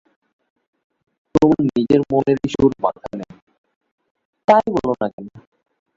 [1.35, 3.31] তোমার নিজের মনেরই সুর বাঁধা নেই,
[4.47, 5.27] তাই বলো না কেন?